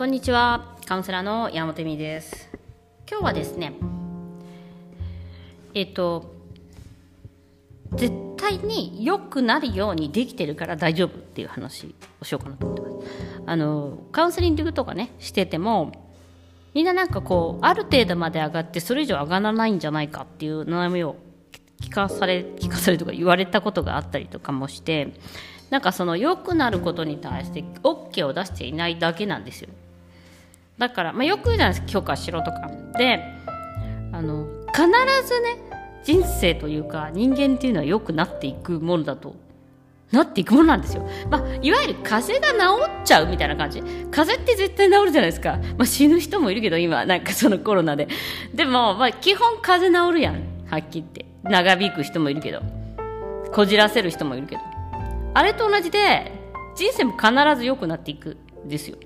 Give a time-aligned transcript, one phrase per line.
[0.00, 0.78] こんにちは。
[0.86, 2.48] カウンセラーの山本美です。
[3.06, 3.74] 今日はですね
[5.74, 6.34] えっと
[7.96, 13.42] 絶対に良くなるようにできてるから大丈夫っていう話をしようかなと思ってます。
[13.44, 15.92] あのカウンセリングとかねしてても
[16.72, 21.16] みんななんかこうある程度まで上がってそれ以上上がらないんじゃないかっていう悩みを
[21.82, 25.12] 聞かされ聞かされるとか言われたことがあったりとかもして
[25.68, 29.68] なんかその良くなることに対して OK を出していないだけなんですよ。
[30.80, 33.22] だから、まあ、よく言うじゃないですか許可しろとかで
[34.12, 34.86] あの必
[35.28, 35.56] ずね
[36.02, 39.36] 人生というか人間っていうのは良くなっていくものだと
[40.10, 41.08] なっていくものなんですよ。
[41.30, 43.80] まあ、いわゆる風邪が治っちゃうみたいな感じ。
[44.10, 45.58] 風邪って絶対治るじゃないですか。
[45.78, 48.08] まあ、死ぬ人もいるけど、今、なんかそのコロナで。
[48.52, 50.34] でも、まあ、基本風邪治るやん。
[50.68, 51.26] はっきり言って。
[51.44, 52.60] 長引く人もいるけど。
[53.52, 54.62] こじらせる人もいるけど。
[55.32, 56.32] あれと同じで、
[56.74, 58.36] 人生も必ず良くなっていく
[58.66, 58.96] んですよ。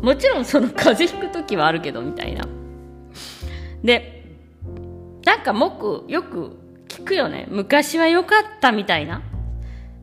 [0.00, 2.46] もちろんその風邪ひく時はあるけど、みたいな。
[3.84, 4.24] で、
[5.24, 6.56] なんかもく、よく
[6.88, 7.46] 聞くよね。
[7.50, 9.22] 昔は良かったみたいな。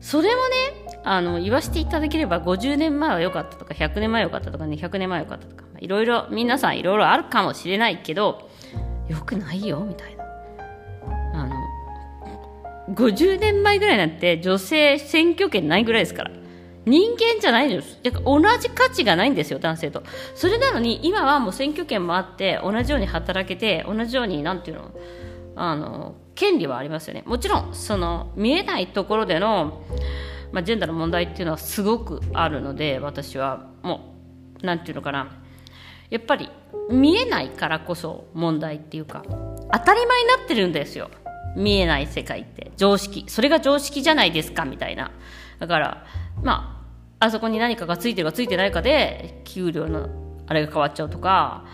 [0.00, 8.50] それもね、あの、言わせていただければ50年前は良かったとか、100年前良かったとかね、100年前良かったとか、いろいろ、皆さんいろいろあるかもしれないけど、
[9.08, 10.24] 良くないよ、みたいな。
[11.34, 16.30] あの、50年前ぐらいなんて女性選挙権ないぐらいですから。
[16.86, 17.98] 人間じゃないです。
[18.24, 20.02] 同じ価値がないんですよ、男性と。
[20.34, 24.90] それなのに、今はもう選挙権もあって、同じように働けて、同じように、なんていうの、
[25.56, 27.22] あの、権利はありますよね。
[27.26, 29.82] もちろん、その、見えないところでの、
[30.52, 34.14] まあ、ジェンダーの問題っていうのはすごくあるので、私は、も
[34.62, 35.28] う、なんていうのかな。
[36.08, 36.48] やっぱり、
[36.90, 39.22] 見えないからこそ問題っていうか、
[39.72, 41.10] 当たり前になってるんですよ。
[41.56, 45.10] 見えない世界って常識それが常識じゃないですかみたいな
[45.60, 46.04] だから
[46.42, 46.82] ま
[47.20, 50.08] ああそこに何かがついてるかついてないかで給料の
[50.46, 51.64] あれが変わっちゃうとか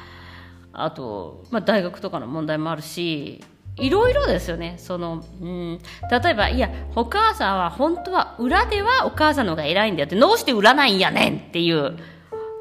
[0.72, 3.42] あと、まあ、大学とかの問題もあるし
[3.76, 5.78] いろいろですよねその、うん、
[6.10, 11.96] 例えばいやお母さんは本当は裏ではお母さんの方が偉いんだよってどうして売らないんやねんっていう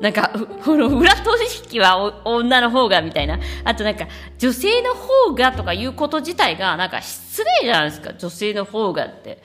[0.02, 0.30] なんか、
[0.64, 1.41] この裏取
[1.72, 3.40] 引は女の方がみたいな。
[3.64, 8.14] あとなんか、女性の方がとかいうこと自体が、なんか失礼じゃないですか。
[8.14, 9.41] 女性の方がって。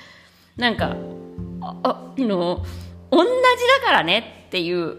[0.56, 0.96] なんか、
[1.62, 2.64] あ、の、
[3.10, 3.30] 同じ
[3.80, 4.96] だからねっていう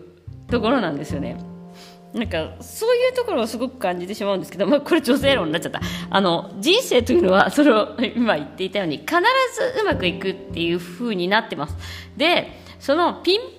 [0.50, 1.38] ところなんですよね。
[2.14, 5.82] なんか、そういうところをすごく感じてしまうんですけど、まあ、これ女性論になっちゃった。
[6.10, 11.78] あの、人生というのは、それを今言っていたように、必ずうまくいくっていう風になってます。
[12.18, 13.50] で、そのピンポン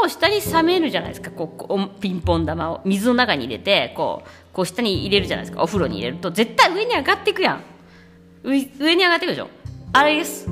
[0.00, 7.62] 玉を下に冷めるじゃないですかこうピンポン玉を水の中に入れてこうこう下に入れるじゃないですかお風呂に入れると絶対上に上がっていくやん
[8.42, 9.48] 上に上がっていくでしょ
[9.92, 10.48] あれです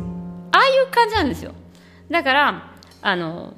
[0.53, 1.54] ああいう感じなんですよ
[2.10, 2.72] だから
[3.03, 3.54] あの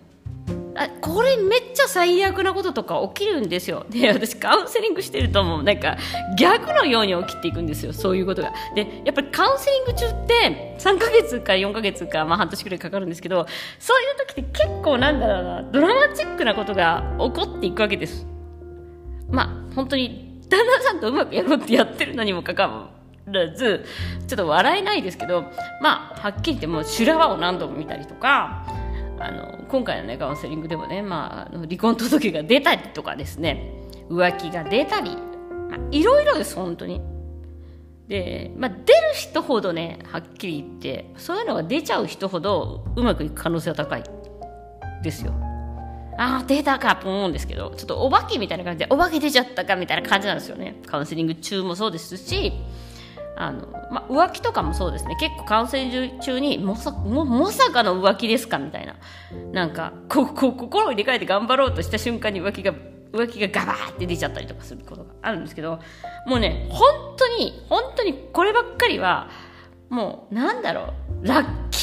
[0.79, 3.87] あこれめっちゃ最悪なこととか起きるんですよ。
[3.89, 5.63] で私カウンセリングしてるともう。
[5.63, 5.97] なんか
[6.39, 7.93] 逆のように起きていくんですよ。
[7.93, 8.53] そういうことが。
[8.75, 13.47] でやっぱりカウンセリング中って3ヶ月か4ヶ月か、まあ、半年くらいかかるんですけど
[13.79, 18.27] そういう時って結構なんだろうなドラマチックなことが起こっていくわけです。
[19.31, 22.96] まあ本当に旦那さんとうまくやろうってやってるのにもかかわ
[23.33, 23.85] らず
[24.27, 25.45] ちょっと笑えないですけど
[25.81, 28.67] まあはっきり言ってもう修羅場を何度も見たりとか
[29.19, 33.73] あの今回のねカウンセリングでもね、まあ、あの離婚届が出たりとかですね
[34.09, 35.19] 浮気が出たり、
[35.91, 37.03] いろいろです本当に。
[38.07, 44.05] で、まあ、出る人ほどねはっきり言ってそういうのが出ちゃう人ほどうまくいく可能性は高い。
[45.03, 45.33] ですよ。
[46.19, 50.81] ああ出たかと思うんですけどちょっとお化けみたいな感じでお化け出ちゃったかみたいな感じなんですよね。
[50.87, 52.53] カウンセリング中もそうですし
[53.37, 55.17] あの、まあ、浮気とかもそうですね。
[55.21, 58.97] 結構カウンセリング中にまさもまさかの浮気ですかみたいな。
[59.53, 62.73] なんかここ心を入れ替えて頑張ろうとした瞬間に浮気が
[63.13, 65.79] 浮気がガバーって出ちゃったりとかすることがあるんですけど
[66.27, 69.31] もうね本当に本当にこればっかりは
[69.89, 71.27] もうなんだろう。
[71.27, 71.81] ラッキー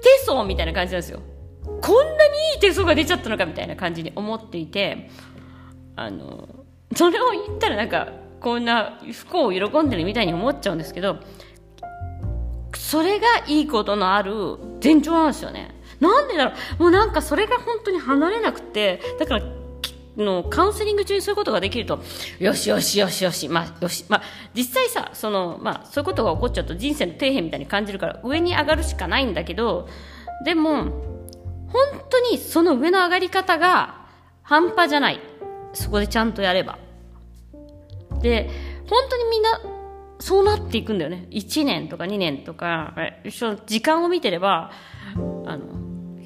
[0.00, 1.20] 手相みたいな感じなんですよ。
[1.80, 5.10] こんなにいい手相が出ちゃったのかみたいな感じに思っていて
[5.96, 6.48] あの
[6.96, 8.08] それを言ったらなんか
[8.40, 11.18] こんな不幸を喜んでるみたいに思っちゃうんですけど
[12.76, 15.74] それがいいことのある前兆なんですよね。
[16.00, 16.82] なんでだろう。
[16.82, 19.42] もうなんかそれが本当に離れなくてだから
[20.16, 22.00] のカウンセリング中にそういうことができると
[22.38, 24.22] よしよしよしよしまあよしまあ
[24.54, 29.88] 実際さそのまあそういうことが起こっちゃうと人生の底辺みたいに感じるから上に上がるしかないんだけど
[30.44, 34.06] でも本当にその上の上がり方が
[34.42, 35.20] 半端じゃない。
[35.74, 36.78] そこでちゃんとやれば。
[38.22, 38.50] で
[38.88, 39.60] 本当にみんな
[40.20, 41.26] そうなっていくんだよね。
[41.30, 42.94] 1年とか2年とか
[43.66, 44.72] 時間を見てれば
[45.46, 45.66] あの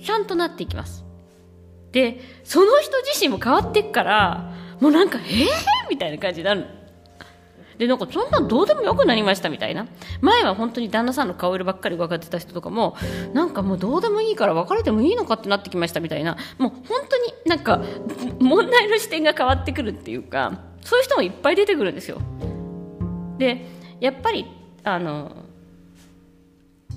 [0.03, 1.05] ちゃんとなっていきます。
[1.93, 5.47] でその人自身も変わっていくからもうなんかえー？
[5.91, 6.67] みたいな感じになる
[7.77, 9.87] でなんかそんなんどうでもよくなりましたみたいな。
[10.21, 12.97] 前は本当に旦那さんの顔色ばっかり分かってた人とかも
[13.35, 16.39] なんかもうどうでもいいから別れてもいいのかってなってきましたみたいな。
[16.59, 17.83] もう本当になんか
[18.41, 20.72] 問題の視点が変わってくるっていうか。
[20.83, 22.21] そういう人もいっぱい出てくるんですよ。
[23.39, 23.67] で
[24.01, 24.47] やっぱり
[24.85, 25.42] あの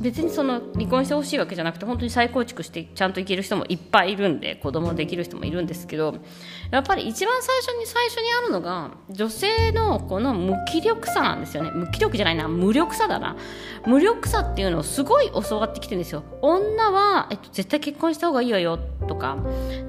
[0.02, 6.16] 別にその離婚してほしいわけじゃなくて本当に再構築してちゃんといける人もいっぱいいるんで子供できる人もいるんですけど
[6.72, 11.72] やっぱり一番最初に最初にあるのが女性のこの無気力さなんですよね。
[11.72, 13.36] 無気力じゃないな無力さだな。
[13.86, 16.24] 無力さっていうのをすごい教わってきてるんですよ。
[16.42, 19.38] 女は、えっと、絶対結婚した方がいいわよとか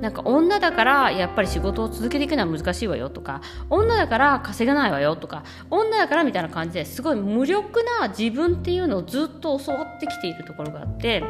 [0.01, 11.25] なんか女だからやっぱり仕事を続けていくのは難しいわよとか女だから稼げないわよとか女だからみたいな感じですごい無力な自分っていうのをずっと教わってってきているところがあって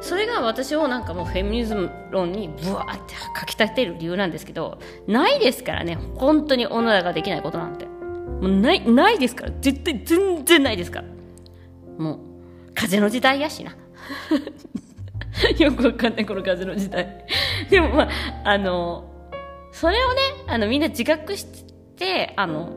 [0.00, 7.98] それが私をなんかもうフェミニズム論にブワーって書き立てる理由なんですけどないですからね本当に女ができないことなんて。
[8.40, 9.52] もうないないですから。
[9.60, 11.06] 絶対全然ないですから。
[11.98, 12.18] もう
[12.74, 13.76] 風の時代やしな。
[15.58, 17.26] よくわかんないこの風の時代。
[17.68, 18.08] でもまあ
[18.44, 19.04] あの
[19.72, 21.46] それをねあのみんな自覚し
[21.96, 22.70] てあの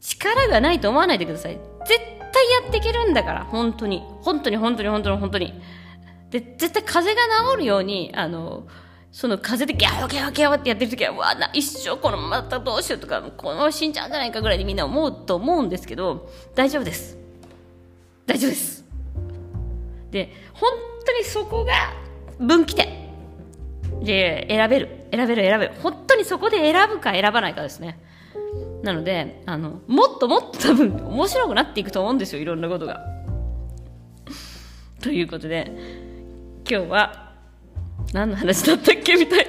[0.00, 1.58] 力がないと思わないでください。
[1.86, 2.00] 絶
[2.34, 4.02] 対やっていけるんだから、本当に。
[4.22, 5.54] 本当に本当に本当に本当に。
[6.30, 8.66] で、絶対風邪が治るように、あの、
[9.12, 17.16] その風でギャーギャーギャーってやってる時は、わな、一生このまたどうしようとか、このまま死んじゃうんじゃないかぐらいでみんな思うと思うんですけど、大丈夫です。
[18.26, 18.84] 大丈夫です。
[20.10, 20.70] で、本
[21.06, 21.72] 当にそこが
[22.40, 22.88] 分岐点。
[24.02, 24.88] で、選べる。
[25.12, 25.74] 選べる、選べる。
[25.80, 28.00] 本当にそこで選ぶか選ばないかですね。
[28.84, 33.00] なのであのもっともっと多分面白くなっていくと思うんですよいろんなことが。
[35.02, 35.72] ということで
[36.68, 37.32] 今日は
[38.12, 39.48] 何の話だったっけみたい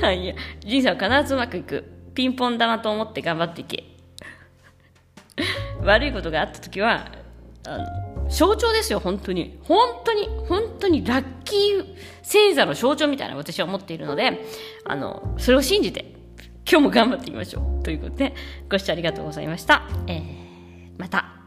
[0.00, 0.06] な。
[0.06, 1.90] はいいや人生は必ずうまくいく。
[2.14, 3.84] ピンポン玉と思って頑張っていけ。
[5.82, 7.10] 悪いことがあった時は
[7.66, 9.58] あの象徴ですよ本当に。
[9.64, 14.44] 本当に本当にラッキー星座の象徴みたいな私は思っているので
[14.84, 16.14] あのそれを信じて
[16.68, 17.82] 今日も頑張っていきましょう。
[17.82, 18.34] ということで、
[18.70, 19.82] ご視聴ありがとうございました。
[20.06, 20.22] えー、
[20.98, 21.43] また。